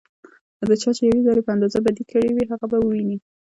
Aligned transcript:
او 0.63 0.69
چا 0.81 0.89
چې 0.97 1.01
ديوې 1.03 1.21
ذرې 1.27 1.41
په 1.45 1.51
اندازه 1.55 1.79
بدي 1.85 2.03
کړي 2.11 2.29
وي، 2.33 2.45
هغه 2.51 2.65
به 2.71 2.77
وويني 2.79 3.17